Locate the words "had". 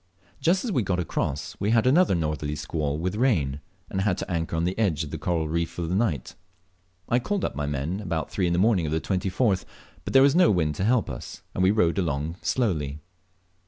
1.69-1.85, 4.01-4.17